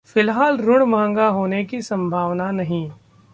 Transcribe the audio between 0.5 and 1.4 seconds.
ऋण मंहगा